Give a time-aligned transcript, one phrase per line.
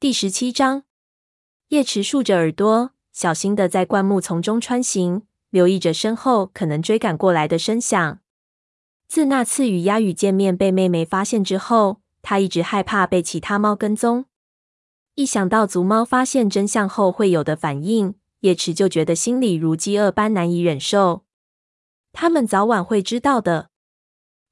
[0.00, 0.84] 第十七章，
[1.68, 8.18] 叶池竖着耳朵，小心的在灌木丛中穿行，留意着身后可能追赶过来的声响。
[9.06, 14.24] 自那次与鸦羽见面被妹妹发现之后，他一直害怕被其他猫跟踪。
[15.16, 21.26] 一想到族猫发现真相后会有的反应，叶池就觉得心里如饥饿般难以忍受。
[22.14, 23.68] 他们早晚会知道的。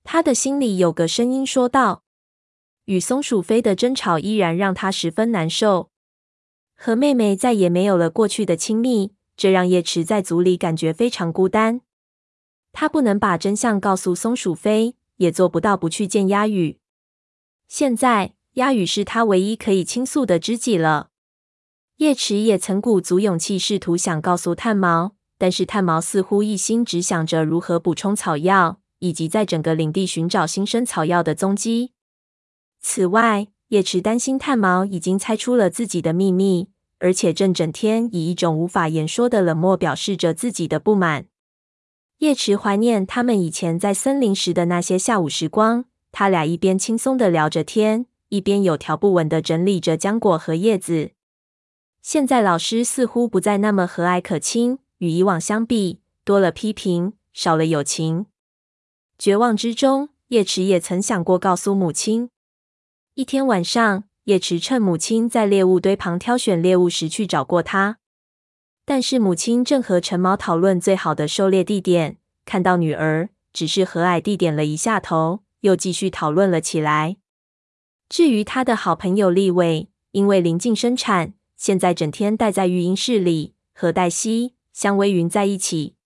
[0.05, 2.05] 他的心里有个声音说道。
[2.89, 5.91] 与松鼠飞的争吵依然让他十分难受。
[6.75, 11.83] 和妹妹再也没有了过去的亲密，这让叶池在族里感觉非常孤单。
[12.73, 16.79] 他不能把真相告诉松鼠飞，也做不到不去见鸭羽。
[17.67, 21.11] 现在，鸭羽是他唯一可以倾诉的知己了。
[21.99, 31.93] 叶池也曾鼓足勇气试图想告诉炭毛，但是炭毛似乎一心只想着如何补充草药，以及在整个领地寻找新生草药的踪迹。
[32.81, 41.27] 此外，叶池担心炭毛已经猜出了自己的秘密，而且正整天以一种无法言说的冷漠表示着自己的不满。
[42.19, 51.11] 叶池怀念他们以前在森林时的那些下午时光，他俩一边轻松地聊着天，一边有条不紊地整理着浆果和叶子。
[52.01, 58.27] 现在老师似乎不再那么和蔼可亲，与以往相比，多了批评，少了友情。
[59.19, 62.31] 绝望之中，叶池也曾想过告诉母亲。
[63.19, 67.99] 一天晚上，叶池趁母亲在猎物堆旁挑选猎物时去找过他，
[68.85, 72.19] 但是母亲正和陈毛讨论最好的狩猎地点。
[72.45, 77.17] 看到女儿，只是和蔼地点了一下头，又继续讨论了起来。
[78.09, 85.97] 至于他的好朋友立伟，因为临近生产，现在整天待在育婴室里，和黛西、香薇云在一起。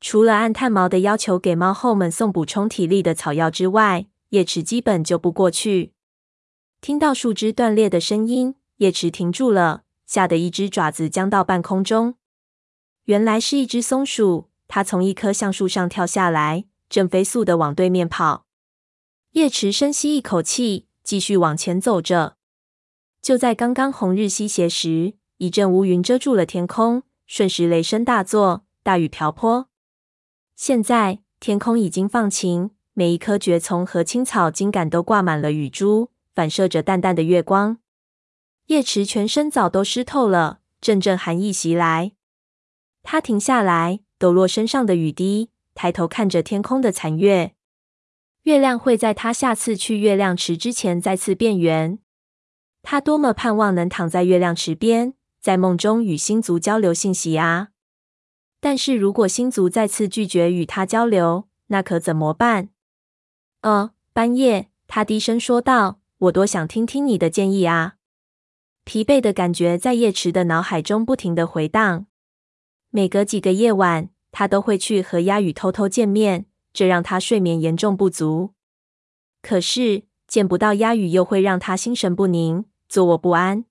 [0.00, 5.92] 除了按炭毛的要求给猫后们送补充体力的草药之外，叶池基本就不过去。
[6.82, 12.16] 听到树枝断裂的声音，叶池停住了，吓得一只爪子僵到半空中。
[13.04, 18.46] 原来是一只松鼠，它从一棵橡树上跳下来，正飞速的往对面跑。
[19.34, 22.36] 叶池深吸一口气，继续往前走着。
[23.20, 29.68] 就在刚刚红日西斜时，一阵乌云遮住了天空，瞬时雷声大作，大雨瓢泼。
[30.56, 36.10] 现在天空已经放晴，每一棵蕨丛和青草茎杆都挂满了雨珠。
[36.34, 37.78] 反射着淡淡的月光，
[38.66, 42.12] 叶池全身早都湿透了，阵阵寒意袭来。
[43.02, 47.54] 他停下来，抖落身上的雨滴，抬头看着天空的残月。
[48.44, 51.98] 月亮会在他下次去月亮池之前再次变圆。
[52.82, 57.68] 他多么盼望能躺在月亮池边，在梦中与星族交流信息啊！
[58.60, 62.70] 但是如果星族再次拒绝与他交流，那可怎么办？
[63.60, 66.01] 呃，半夜，他低声说道。
[66.22, 67.94] 我多想听听你的建议啊！
[68.84, 72.06] 疲惫的感觉在叶池的脑海中不停的回荡。
[72.90, 78.50] 每隔几个夜晚，他都会去和鸦羽偷偷见面，这让他睡眠严重不足。
[79.40, 83.64] 可是见不到鸦羽又会让他心神不宁，坐卧不安。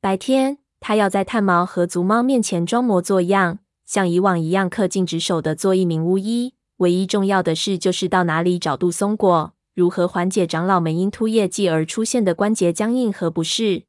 [0.00, 6.54] 白天，他要在炭毛和族猫面前装模作样，像以往一样恪尽职守的做一名巫医。
[6.78, 9.52] 唯一重要的事就是到哪里找杜松果。
[9.78, 13.84] 如何缓解长老们因秃叶季而出现的关节僵硬和不适？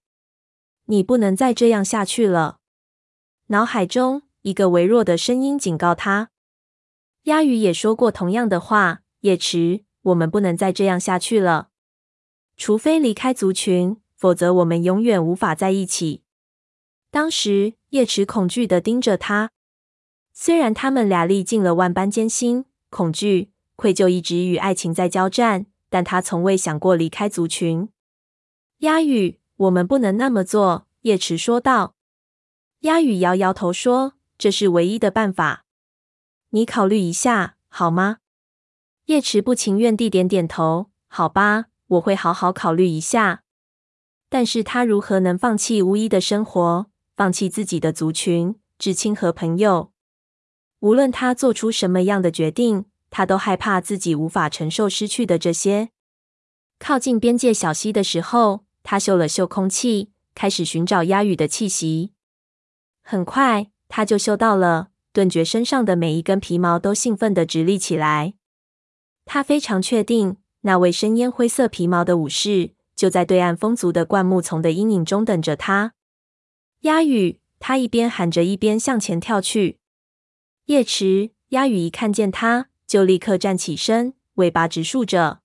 [0.86, 2.60] 你不能再这样下去了。
[3.48, 6.30] 脑海中一个微弱的声音警告他。
[7.24, 9.02] 鸦羽也说过同样的话。
[9.22, 11.70] 叶池，我们不能再这样下去了。
[12.56, 16.22] 除非离开族群，否则我们永远无法在一起。
[17.10, 19.50] 当时叶池恐惧地盯着他。
[20.32, 25.66] 虽然他们俩历尽了万般艰辛、恐惧、愧疚，一直与爱情在交战。
[25.90, 27.90] 但他从未想过离开族群。
[28.80, 30.88] 鸦羽，我们不能那么做。
[31.02, 31.96] 叶池说道。
[32.82, 35.66] 鸦羽摇摇头说：“这是唯一的办法。
[36.52, 38.20] 你考虑一下好吗？”
[39.08, 40.90] 叶池不情愿地点点头。
[41.08, 43.44] 好吧，我会好好考虑一下。
[44.30, 46.86] 但是他如何能放弃巫医的生活，
[47.18, 49.92] 放弃自己的族群、至亲和朋友？
[50.82, 52.86] 无论他做出什么样的决定。
[53.10, 55.90] 他都害怕自己无法承受失去的这些。
[56.78, 62.14] 靠近边界小溪的时候，他嗅了嗅空气，开始寻找鸦羽的气息。
[63.02, 68.36] 很快，他就嗅到了，顿觉身上的每一根皮毛都兴奋的直立起来。
[69.26, 75.94] 他非常确定，那位深烟灰色皮毛的武士就在对岸风族的灌木丛的阴影中等着他。
[76.82, 79.80] 鸦羽，他一边喊着，一边向前跳去。
[80.66, 82.69] 叶池，鸦羽一看见他。
[82.90, 85.42] 就立刻站起身，尾巴直竖着。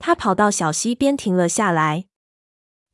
[0.00, 2.06] 他跑到小溪边停了下来。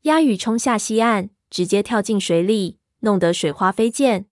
[0.02, 4.26] 鸦羽冲下溪岸，直接跳进水里，弄得水花飞溅。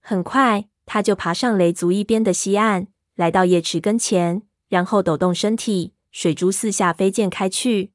[0.00, 7.92] 很快，他就爬上雷族一边的溪岸，来到叶池跟前，然后抖动身体，水珠四下飞溅开去。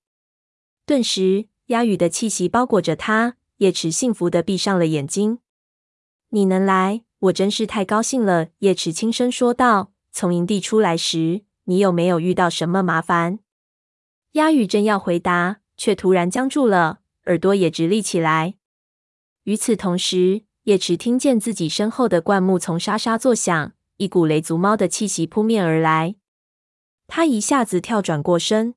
[0.85, 5.39] 顿时，鸦羽的气息包裹着他，叶池幸福地闭上了眼睛。
[6.29, 8.47] 你能来，我真是太高兴了。
[8.59, 13.39] 叶池轻声说道：“从营地出来时，你有没有遇到什么麻烦？”
[14.31, 18.55] 鸦羽正要回答，却突然僵住了，耳朵也直立起来。
[19.43, 26.15] 与此同时，叶池听见自己身后的灌木丛沙沙作响，一股雷族猫的气息扑面而来。
[27.07, 28.75] 他一下子跳转过身。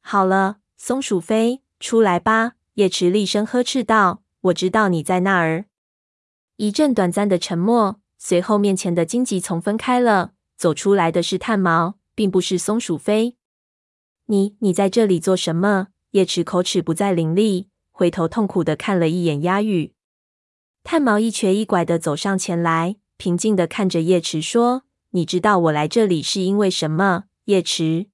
[0.00, 2.54] 好了，松鼠飞，出来吧！
[2.74, 5.66] 叶池厉声呵斥道：“我知道你在那儿。”
[6.56, 13.36] 一阵短暂的沉默，随后面前的荆棘丛分开了，走出来的是炭毛，并不是松鼠飞。
[14.26, 15.88] 你你在这里做什么？
[16.12, 19.92] 叶池口齿不再伶俐，回头痛苦地看了一眼鸦羽。
[20.82, 28.06] 炭毛一瘸一拐地走上前来，平静地看着叶池说：“你知道我来这里是因为什么？”叶池，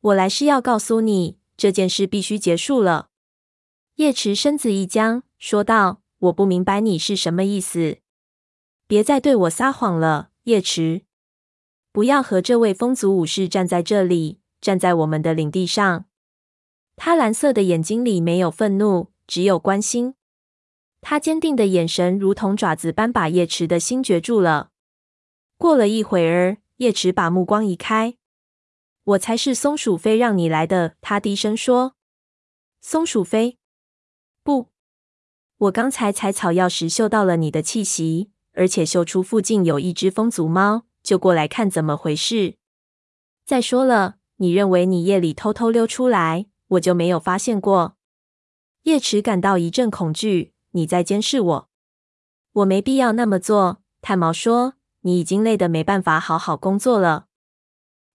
[0.00, 3.10] 我来是要告诉你，这件事必须结束了。
[3.96, 6.00] 叶池身子一僵，说道。
[6.20, 7.96] 我不明白你是什么意思，
[8.86, 11.06] 别再对我撒谎了，叶池。
[11.92, 16.06] 不要和这位风族武士站在这里，站在我们的领地上。
[16.96, 20.14] 他蓝色的眼睛里没有愤怒，只有关心。
[21.00, 24.70] 他坚定的眼神如同爪子般把叶池的心攫住了。
[25.56, 28.16] 过了一会儿，叶池把目光移开。
[29.02, 31.96] 我才是松鼠飞让你来的，他低声说。
[32.80, 33.58] 松鼠飞？
[34.44, 34.68] 不。
[35.56, 42.54] 我刚才采草药时嗅到了你的气息，而且嗅出附近有一只风族猫，就过来看怎么回事。
[43.44, 47.96] 再说了，你认为你夜里偷偷溜出来，我就没有发现过？
[48.84, 50.52] 叶池感到一阵恐惧。
[50.70, 51.68] 你在监视我？
[52.52, 53.82] 我没必要那么做。
[54.00, 57.26] 炭毛说：“你已经累得没办法好好工作了。”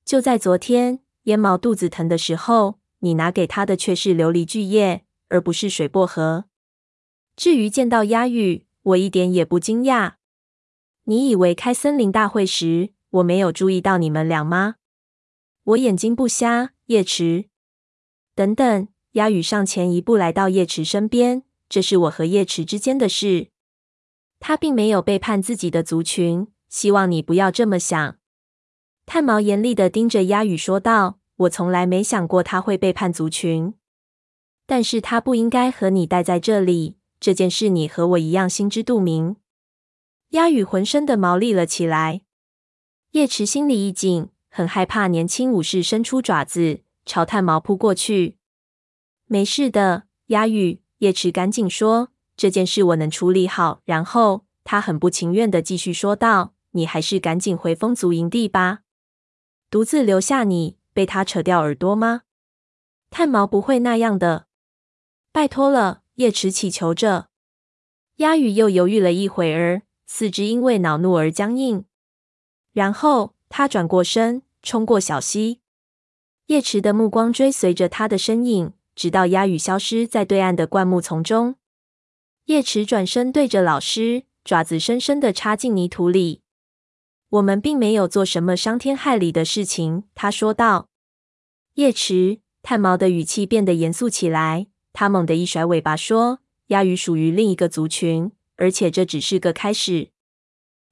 [0.05, 6.45] 就在昨天，烟毛肚子疼的时候，你拿给他的却是琉璃巨叶，而不是水薄荷。
[7.35, 10.13] 至于见到鸭羽，我一点也不惊讶。
[11.07, 14.75] 你以为开森林大会时，我没有注意到你们俩吗？
[15.63, 17.45] 我眼睛不瞎，叶池。
[18.33, 21.43] 等等，鸦羽上前一步来到叶池身边。
[21.69, 23.49] 这是我和叶池之间的事。
[24.39, 28.17] 他并没有背叛自己的族群，希望你不要这么想。
[29.05, 33.75] 炭毛严厉的盯着鸦羽说道：“我从来没想过他会背叛族群，
[34.65, 39.37] 但是他不应该和你待在这里。”这件事你和我一样心知肚明。
[40.29, 42.21] 鸦羽浑身的毛立了起来，
[43.11, 48.37] 叶池心里一紧，很害怕年轻武士伸出爪子朝炭毛扑过去。
[49.25, 50.81] 没事的，鸭羽。
[50.99, 58.79] 叶池赶紧说：“这件事我能处理好。”然后他很不情愿的继续说道：“你还是赶紧回风族营地吧，
[59.69, 62.21] 独自留下你，被他扯掉耳朵吗？
[63.09, 64.47] 炭毛不会那样的，
[65.31, 67.27] 拜托了。”叶池祈求着，
[68.17, 71.85] 鸭羽又犹豫了一会儿，四肢因为恼怒而僵硬。
[72.73, 75.61] 然后他转过身，冲过小溪。
[76.47, 81.55] 叶池的目光追随着他的身影，直到鸦羽消失在对岸的灌木丛中。
[82.45, 86.41] 叶池转身对着老师，爪子深深地插进泥土里。
[87.29, 90.87] 我们并没有做什么伤天害理的事情，他说道。
[91.73, 94.67] 叶池，炭毛的语气变得严肃起来。
[94.93, 100.11] 他猛地一甩尾巴，说：“鸦羽属于另一个族群，而且这只是个开始。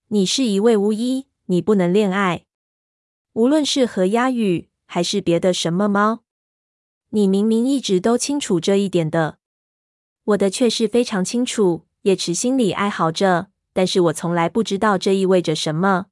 [0.08, 2.46] 你是一位巫医，你不能恋爱，
[3.34, 6.24] 无论是和鸭羽还是别的什么猫。
[7.10, 9.38] 你明明一直都清楚这一点的，
[10.24, 16.08] 我的却是非常清楚。”叶池心里哀嚎着，但是我从来不知道这意味着什么。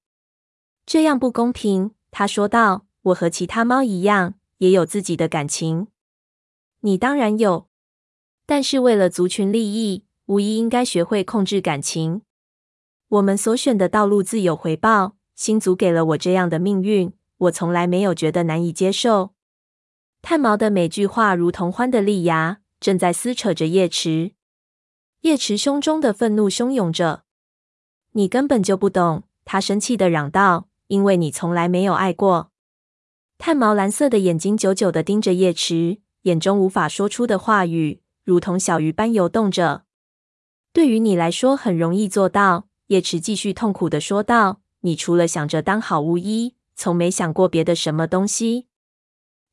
[0.86, 5.88] 这样不公平，他说道：“我和其他猫一样，也有自己的感情。
[6.80, 7.68] 你当然有。”
[8.48, 12.22] 但是为了族群利益，无疑应该学会控制感情。
[13.10, 15.18] 我们所选的道路自有回报。
[15.36, 19.34] 星族给了我这样的命运，我从来没有觉得难以接受。
[20.22, 24.32] 炭毛的每句话如同欢的利牙，正在撕扯着叶池。
[25.22, 27.24] 叶池胸中的愤怒汹涌着。
[28.14, 32.52] 你根本就不懂，他生气的嚷道，因为你从来没有爱过。
[33.38, 38.02] 炭毛蓝色的眼睛久久的盯着叶池，眼中无法说出的话语。
[38.24, 39.84] 如同小鱼般游动着，
[40.74, 42.68] 对于你来说很容易做到。
[42.88, 48.68] 叶池继续痛苦地说道：“你除了想着当好巫医，从没想过别的什么东西。”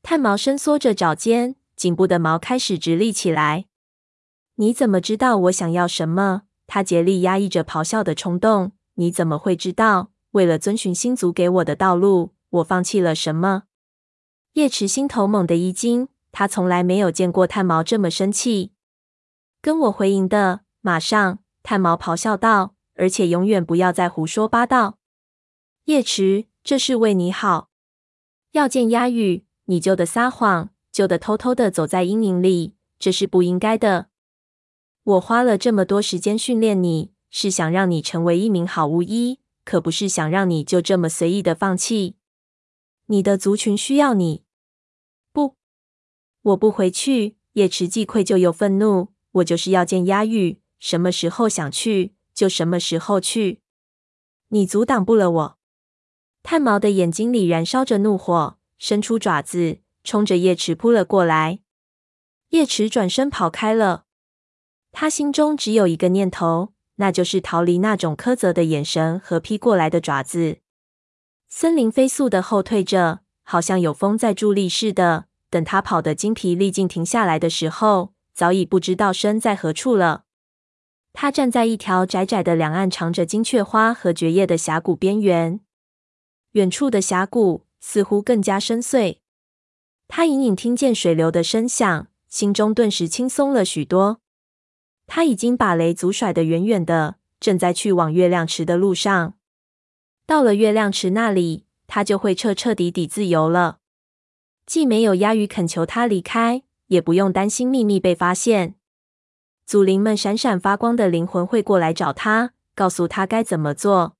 [0.03, 3.67] 炭毛伸缩着爪尖，颈部的毛开始直立起来。
[4.57, 6.43] 你怎么知道我想要什么？
[6.67, 8.73] 他竭力压抑着咆哮的冲动。
[8.95, 10.11] 你怎么会知道？
[10.33, 13.65] 为了遵循星族给我的道路，我放弃了什么？
[14.55, 18.73] 叶池心头猛地一惊，他从来没有见过炭毛这么生气。
[19.63, 21.41] 跟我回营的，马上！
[21.63, 22.75] 炭毛咆哮道。
[22.95, 24.99] 而且永远不要再胡说八道。
[25.85, 27.69] 叶池，这是为你好。
[28.53, 34.09] 要见鸦羽，你就得撒谎，就得偷偷的走在阴影里，这是不应该的。
[35.05, 42.17] 我花了这么多时间训练你，是想让你成为一名好巫医，可不是想让你就这么随意的放弃。
[43.07, 44.43] 你的族群需要你。
[45.33, 45.55] 不，
[46.43, 47.37] 我不回去。
[47.53, 49.09] 叶池既愧疚又愤怒。
[49.33, 53.61] 我就是要见鸦羽，什么时候想去，就什么时候去。
[54.49, 55.59] 你阻挡不了我。
[56.43, 61.59] 炭毛的眼睛里燃烧着怒火，伸出爪子，冲着叶池扑了过来。
[62.51, 64.05] 叶池转身跑开了。
[64.93, 70.59] 他心中只有一个念头，那就是逃离那种苛责的眼神和劈过来的爪子。
[71.51, 75.27] 森林飞速的后退着，好像有风在助力似的。
[75.51, 80.25] 等他跑得精疲力尽停下来的时候，早已不知道身在何处了。
[81.13, 85.61] 他站在一条窄窄的、两岸长着金雀花和蕨叶的峡谷边缘，
[86.53, 89.19] 远处的峡谷似乎更加深邃。
[90.07, 94.21] 他隐隐听见水流的声响，心中顿时轻松了许多。
[95.07, 99.35] 他已经把雷族甩得远远的，正在去往月亮池的路上。
[100.27, 103.79] 到了月亮池那里，他就会彻彻底底自由了。
[104.67, 108.75] 既没有鸭鱼恳求他离开，也不用担心秘密被发现。
[109.69, 114.17] 祖灵们闪闪发光的灵魂会过来找他，告诉他该怎么做。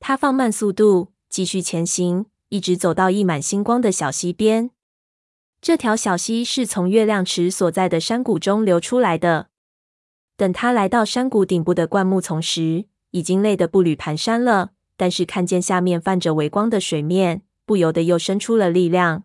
[0.00, 4.72] 他放慢速度，继续前行，一直走到溢满星光的小溪边。
[5.60, 9.50] 这条小溪是从月亮池所在的山谷中流出来的。
[10.36, 14.70] 等他来到山谷顶部的灌木丛时，已经累得步履蹒跚了。
[14.96, 19.22] 但是看见下面泛着微光的水面，不由得又生出了力量。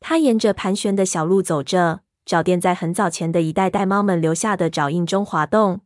[0.00, 5.80] 他沿着盘旋的小路走着，脚垫在很早前的一代玳瑁们留下的爪印中滑动。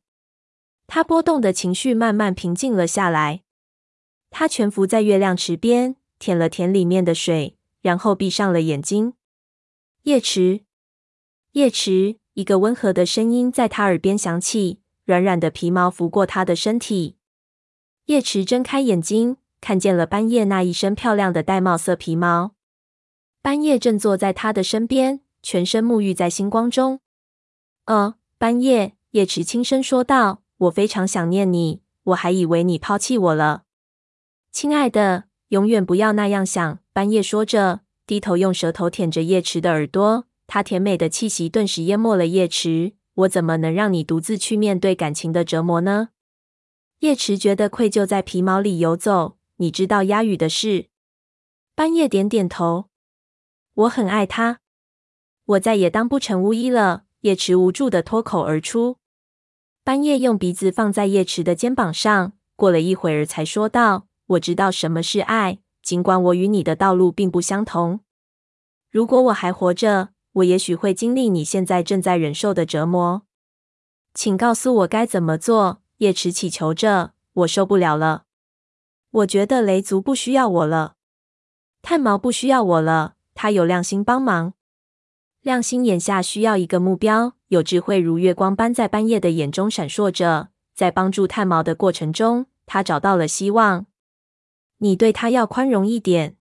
[0.86, 3.40] 他波动的情绪慢慢平静了下来。
[4.28, 9.14] 他蜷伏在月亮池边，舔了舔里面的水，然后闭上了眼睛。
[10.02, 10.64] 叶池，
[11.52, 12.16] 叶池。
[12.34, 17.16] 一个温和的声音在他耳边响起，软软的皮毛拂过他的身体。
[18.04, 22.54] 叶池睁开眼睛，看见了斑叶那一身漂亮的玳瑁色皮毛。
[23.40, 27.00] 斑叶正坐在他的身边，全身沐浴在星光中。
[27.86, 33.62] “哦，斑叶。”叶池轻声说道，“我非常想念你，我还以为你抛弃我了。
[34.50, 40.26] ”“亲爱的，永远不要那样想。”半夜说着，低头用舌头舔着叶池的耳朵。
[40.46, 42.94] 他甜美的气息顿时淹没了叶池。
[43.14, 46.08] 我怎么能让你独自去面对感情的折磨呢？
[46.98, 49.36] 叶池觉得愧疚在皮毛里游走。
[49.58, 50.86] 你知道鸭羽的事？
[51.76, 52.86] 半夜点点头。
[53.74, 54.58] 我很爱他。
[55.44, 57.04] 我再也当不成巫医了。
[57.20, 58.98] 叶池无助的脱口而出。
[59.82, 68.00] 斑叶用鼻子放在叶池的肩膀上，过了一会儿才说道：“我知道什么是爱，尽管我与你的道路并不相同。
[68.90, 73.22] 如果我还活着。”我也许会经历你现在正在忍受的折磨，
[74.14, 75.80] 请告诉我该怎么做。
[75.98, 78.24] 叶池祈求着，我受不了了。
[79.12, 80.96] 我觉得雷族不需要我了，
[81.82, 83.14] 炭毛不需要我了。
[83.32, 84.54] 他有亮星帮忙，
[85.44, 90.48] 亮星眼下需要一个目标，有智慧如月光般在半夜的眼中闪烁着。
[90.74, 93.84] 在帮助炭毛的过程中，他找到了希望。
[94.78, 96.38] 你对他要宽容一点，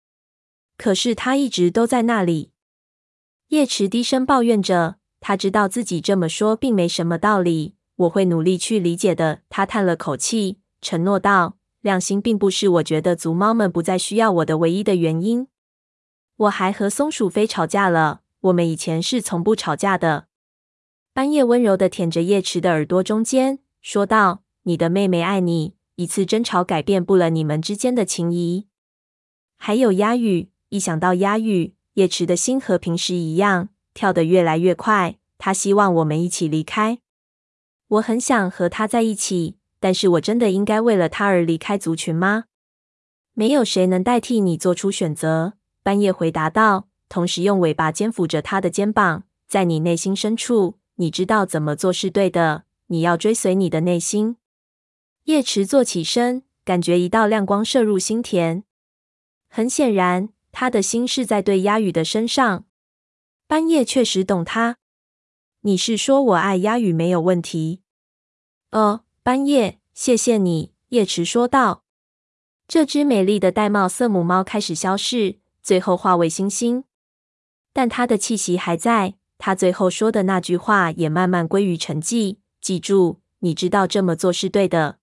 [0.77, 2.51] 可是他一直都在那里。
[3.50, 7.75] 叶池低声抱怨着，他知道自己这么说并没什么道理。
[7.98, 9.41] 我会努力去理解的。
[9.50, 15.50] 他叹了口气，承诺道：“亮星并不是我觉得族猫们不再需要我的唯一的原因。
[16.38, 18.22] 我还和松鼠飞吵架了。
[18.43, 20.27] 我们以前是从不吵架的。”
[21.13, 28.67] 半夜温柔地舔着叶池的耳朵中间，说道：“你的妹妹爱你，一次争吵改变不了你们之间的情谊。
[29.57, 35.19] 还有鸦羽，一想到鸦羽。”叶池的心和平时一样跳得越来越快。
[35.38, 36.97] 他希望我们一起离开。
[37.88, 42.45] 我很想和他在一起，但是我真的应该为了他而离开族群吗？
[43.33, 45.53] 没有谁能代替你做出选择。
[45.83, 49.25] 半夜回答道，同时用尾巴肩负着他的肩膀。
[49.48, 52.63] 在你内心深处，你知道怎么做是对的。
[52.88, 54.38] 你要追随你的内心。
[55.25, 58.63] 叶池坐起身，感觉一道亮光射入心田。
[59.48, 60.29] 很显然。
[60.51, 62.65] 他的心是在对鸦羽的身上。
[63.48, 64.77] 斑叶确实懂他。
[65.62, 67.82] 你是说我爱鸦羽没有问题？
[68.72, 70.74] 哦，斑叶，谢谢你。
[70.89, 71.84] 叶池说道。
[72.67, 76.86] 这只美丽的玳瑁色母猫开始消逝，最后化为星星。
[77.74, 79.15] 但他的气息还在。
[79.38, 82.38] 他最后说的那句话也慢慢归于沉寂。
[82.62, 85.00] 记住，你知道这么做是对的。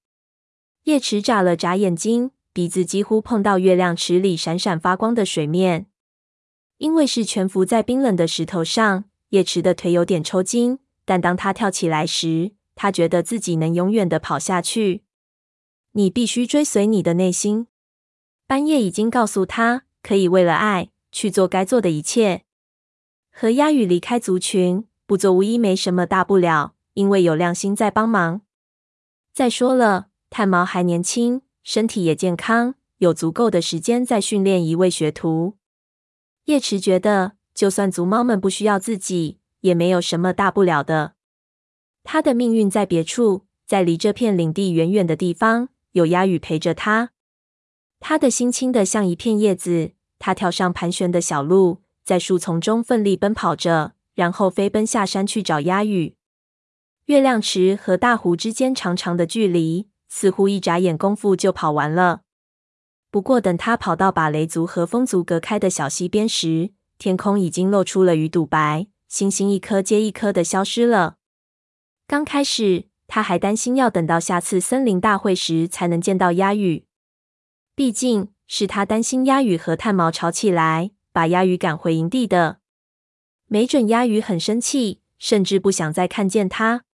[0.85, 5.89] 叶池眨了眨眼睛，鼻子几乎碰到月亮池里闪闪发光的水面。
[6.79, 10.79] 因为是蜷伏在冰冷的石头上，叶池的腿有点抽筋。
[11.05, 15.03] 但当他跳起来时，他觉得自己能永远的跑下去。
[15.93, 17.67] 你必须追随你的内心。
[18.47, 22.45] 斑叶已经告诉他，可以为了爱去做该做的一切。
[23.31, 28.43] 和鸦羽离开族群，不做巫医没什么大不了，因为有亮星在帮忙。
[29.33, 35.57] 再说了，炭毛还年轻，身体也健康，有足够的时间再训练一位学徒。
[36.47, 41.15] 叶池觉得，就算族猫们不需要自己，也没有什么大不了的。
[42.03, 47.11] 他的命运在别处，在离这片领地远远的地方，有鸦羽陪着他。
[48.01, 51.83] 他的心轻得像一片叶子，他跳上盘旋的小路。
[52.05, 56.17] 在树丛中奋力奔跑着，然后飞奔下山去找鸦羽。
[57.07, 62.23] 月亮池和大湖之间长长的距离，似乎一眨眼功夫就跑完了。
[63.11, 71.17] 不过，等他跑到把雷族和风族隔开的小溪边时，天空已经露出了鱼肚白，星星一颗接一颗的消失了。
[72.07, 76.87] 刚开始，他还担心要等到下次森林大会时才能见到鸦羽，
[77.75, 80.93] 毕竟是他担心鸭羽和炭毛吵起来。
[81.13, 82.59] 把鸭羽赶回营地的，
[83.47, 86.85] 没准鸭羽很生气，甚至不想再看见他。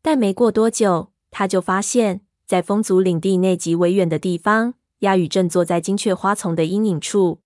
[0.00, 7.40] 但没过多久，他就发现，在风族领地内极为远的地方，鸭羽正坐在金雀花丛的阴影处。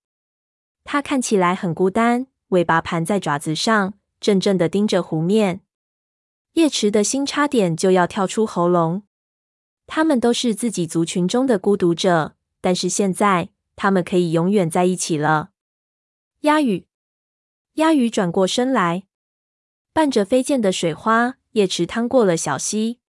[0.83, 5.61] 他看起来很孤单，尾巴盘在爪子上，怔怔的盯着湖面。
[6.53, 9.03] 叶池的心差点就要跳出喉咙。
[9.85, 15.51] 他们都是自己族群中的孤独者，但是现在，他们可以永远在一起了。
[16.41, 16.85] 鸭羽，
[17.73, 19.07] 鸭羽转过身来，
[19.91, 22.99] 伴着飞溅的水花，叶池趟过了小溪。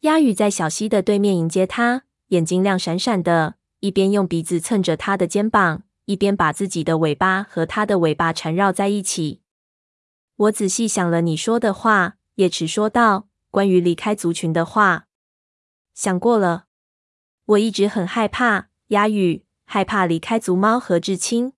[0.00, 9.42] 鸭羽在小溪的对面迎接他，眼睛亮闪闪的，一边用鼻子蹭着他的肩膀，一边把自己的尾巴和他的尾巴缠绕在一起。
[10.34, 15.06] 我仔细想了你说的话，叶池说道，关于离开族群的话，
[15.94, 16.64] 想过了。
[17.44, 21.52] 我一直很害怕，鸭羽，害怕离开族猫和至亲。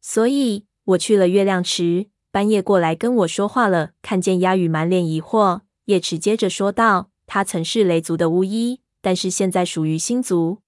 [0.00, 3.92] 所以我去了月亮池，斑叶过来跟我说话了。
[4.02, 10.62] 看见鸦羽满脸疑惑，叶池接着说道：“他曾是雷族的巫医，但是现在属于星族。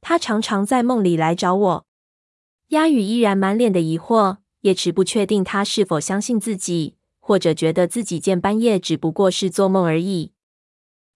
[0.00, 1.86] 他常常在梦里来找我。”
[2.68, 4.38] 鸦羽依然满脸的疑惑。
[4.62, 10.32] 叶池不确定他是否相信自己，或者觉得自己见斑叶只不过是做梦而已。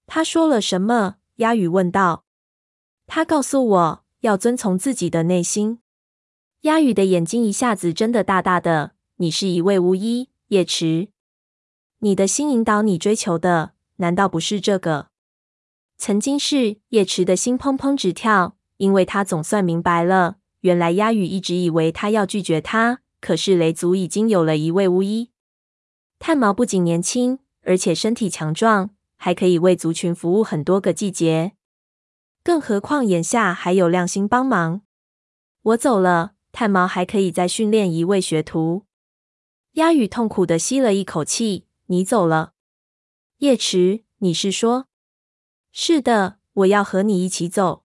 [0.08, 1.16] 他说了什么？
[1.36, 2.24] 鸦羽问道。
[3.06, 5.78] 他告诉我要遵从自己的内心。
[6.62, 8.92] 鸦羽的眼睛一下子睁得大大的。
[9.16, 11.08] 你是一位巫医，叶池。
[12.00, 15.08] 你的心引导你追求的，难道不是这个？
[15.96, 16.78] 曾经是。
[16.90, 23.00] 叶池的心砰砰直跳，因为他总算明白了，原来鸦羽一直以为他要拒绝他。
[23.20, 25.30] 可是雷族已经有了一位巫医。
[26.18, 31.52] 炭毛不仅年轻，而且身体强壮，还可以为族群服务很多个季节。
[32.44, 34.82] 更何况眼下还有亮星帮忙。
[35.62, 36.34] 我走了。
[36.56, 38.86] 炭毛还可以再训练一位学徒。
[39.72, 41.66] 鸦羽痛苦地吸了一口气。
[41.88, 42.54] 你走了，
[43.40, 44.86] 叶池，你是说？
[45.70, 47.84] 是的，我要和你一起走。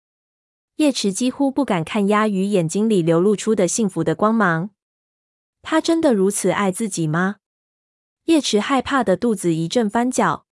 [0.76, 4.70] 叶池几乎不敢看鸭羽眼睛里流露出的幸福的光芒。
[5.62, 7.38] 他真的如此爱自己吗？
[8.26, 10.46] 叶池害怕的肚子一阵翻搅。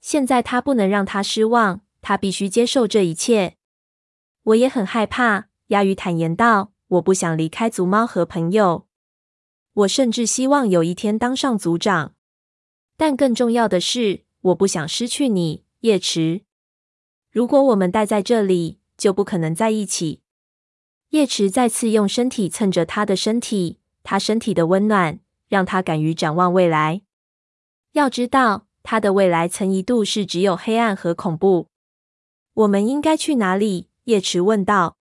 [0.00, 3.56] 现在他不能让他失望，他必须接受这一切。
[4.44, 6.71] 我也很害怕，鸭羽坦言道。
[6.92, 8.86] 我不想离开族猫和朋友，
[9.72, 12.14] 我甚至希望有一天当上族长。
[12.98, 16.42] 但更重要的是，我不想失去你，叶池。
[17.30, 20.20] 如果我们待在这里，就不可能在一起。
[21.10, 27.00] 叶池再次用身体蹭着他的身体，他身体的温暖让他敢于展望未来。
[27.92, 31.68] 要知道，他的未来曾一度是只有黑暗和恐怖。
[32.52, 33.88] 我们应该去哪里？
[34.04, 34.98] 叶池问道。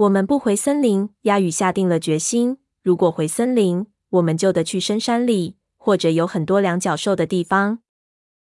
[0.00, 2.56] 我们不回森林，鸦羽下定了决心。
[2.82, 7.80] 如果回森林，我们就得去深山里，或者有很多两脚兽的地方。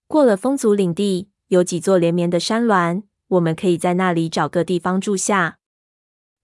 [0.06, 5.56] 过了风族领地，有几座连绵的山峦，我们可以在那里找个地方住下。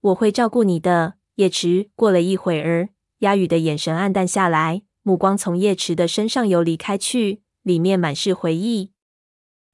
[0.01, 1.91] 我会照顾你的，叶池。
[1.95, 8.93] 过了一会儿，鸦羽的眼神黯淡下来，目光从叶池的身上游离开去，里面满是回忆。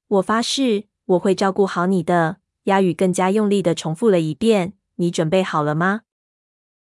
[0.09, 2.39] 我发誓，我会照顾好你的。
[2.65, 4.73] 鸦羽更加用力的重复了一遍。
[5.03, 6.03] 你准备好了吗？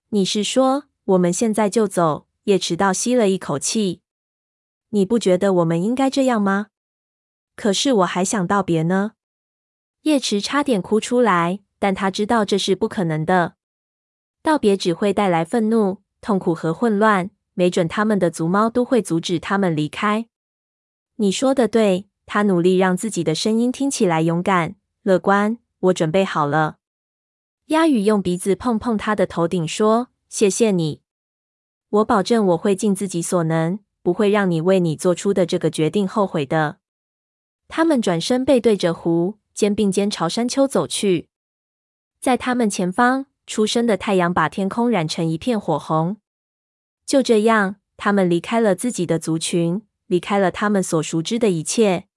[0.09, 2.27] 你是说我们现在就走？
[2.43, 4.01] 叶池倒吸了一口气。
[4.89, 6.67] 你不觉得我们应该这样吗？
[7.55, 9.13] 可是我还想道别呢。
[10.03, 13.55] 叶池差点哭出来，但他知道这是不可能的。
[14.43, 17.31] 道别只会带来愤怒、痛苦和混乱。
[17.55, 20.27] 没准他们的族猫都会阻止他们离开。
[21.15, 25.57] 你说的对，他努力让自己的声音听起来勇敢、乐观。
[25.79, 26.77] 我准备好了。
[27.71, 31.01] 鸦羽用鼻子碰碰他的头顶，说：“谢谢你，
[31.89, 36.79] 我保证我会尽自己所能，不会让你为你做出的这个决定后悔的。”
[37.69, 41.29] 他们转身背对着湖，肩并肩朝山丘走去。
[42.19, 46.17] 在他们前方，初升的太阳把天空染成一片火红。
[47.05, 52.07] 就这样，他们离开了自己的族群，离开了他们所熟知的一切。